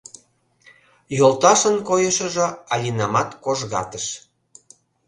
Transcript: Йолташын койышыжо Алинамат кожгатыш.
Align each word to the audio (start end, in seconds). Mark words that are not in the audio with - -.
Йолташын 1.17 1.75
койышыжо 1.87 2.47
Алинамат 2.73 3.29
кожгатыш. 3.43 4.05